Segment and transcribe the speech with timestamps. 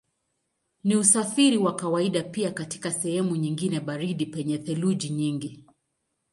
[0.83, 5.65] Ni usafiri wa kawaida pia katika sehemu nyingine baridi penye theluji nyingi.